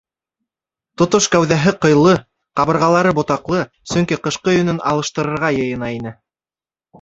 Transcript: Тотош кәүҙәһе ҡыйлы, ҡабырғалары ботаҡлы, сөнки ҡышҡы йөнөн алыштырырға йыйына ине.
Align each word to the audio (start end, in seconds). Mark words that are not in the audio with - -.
Тотош 1.01 1.25
кәүҙәһе 1.35 1.73
ҡыйлы, 1.85 2.13
ҡабырғалары 2.61 3.11
ботаҡлы, 3.19 3.59
сөнки 3.93 4.19
ҡышҡы 4.29 4.57
йөнөн 4.57 4.81
алыштырырға 4.95 5.53
йыйына 5.61 5.93
ине. 5.99 6.17